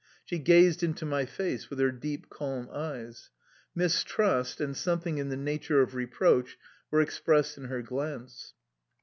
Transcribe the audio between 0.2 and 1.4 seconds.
She gazed into my